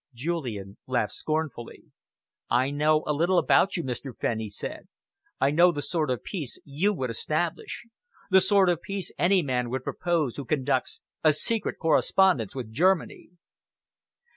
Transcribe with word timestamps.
Julian 0.15 0.77
laughed 0.87 1.11
scornfully. 1.13 1.83
"I 2.49 2.71
know 2.71 3.03
a 3.05 3.13
little 3.13 3.37
about 3.37 3.77
you, 3.77 3.83
Mr. 3.83 4.17
Fenn," 4.17 4.39
he 4.39 4.49
said. 4.49 4.87
"I 5.39 5.51
know 5.51 5.71
the 5.71 5.83
sort 5.83 6.09
of 6.09 6.23
peace 6.23 6.57
you 6.65 6.91
would 6.91 7.11
establish, 7.11 7.85
the 8.31 8.41
sort 8.41 8.67
of 8.67 8.81
peace 8.81 9.11
any 9.19 9.43
man 9.43 9.69
would 9.69 9.83
propose 9.83 10.37
who 10.37 10.45
conducts 10.45 11.01
a 11.23 11.31
secret 11.33 11.77
correspondence 11.77 12.55
with 12.55 12.73
Germany." 12.73 13.29